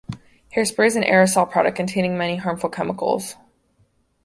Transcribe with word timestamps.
Hairspray 0.55 0.87
is 0.87 0.95
an 0.95 1.03
aerosol 1.03 1.47
product 1.47 1.77
containing 1.77 2.17
many 2.17 2.37
harmful 2.37 2.71
chemicals. 2.71 3.35